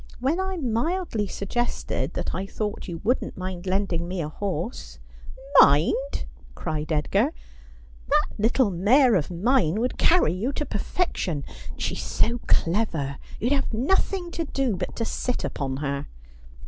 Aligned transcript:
When 0.19 0.39
I 0.39 0.57
mildly 0.57 1.27
suggested 1.27 2.15
that 2.15 2.33
I 2.33 2.47
thought 2.47 2.87
you 2.87 2.97
wouldn't 3.03 3.37
mind 3.37 3.67
lending 3.67 4.07
me 4.07 4.19
a 4.19 4.29
horse 4.29 4.97
—''Mind!' 5.61 6.25
cried 6.55 6.91
Edgar.' 6.91 7.31
That 8.09 8.39
little 8.39 8.71
mare 8.71 9.13
of 9.13 9.29
mine 9.29 9.79
would 9.79 9.99
carry 9.99 10.33
you 10.33 10.53
to 10.53 10.65
perfection; 10.65 11.43
and 11.69 11.79
she's 11.79 12.01
so 12.01 12.39
clever 12.47 13.19
you'd 13.39 13.53
have 13.53 13.71
nothing 13.71 14.31
to 14.31 14.45
do 14.45 14.75
but 14.75 14.95
to 14.95 15.05
sit 15.05 15.43
upon 15.43 15.77
her.' 15.77 16.07